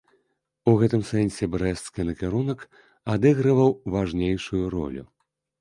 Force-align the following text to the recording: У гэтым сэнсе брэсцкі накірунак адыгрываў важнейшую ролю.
У 0.71 0.71
гэтым 0.83 1.03
сэнсе 1.09 1.49
брэсцкі 1.55 2.05
накірунак 2.09 2.65
адыгрываў 3.17 3.69
важнейшую 3.97 4.63
ролю. 4.77 5.05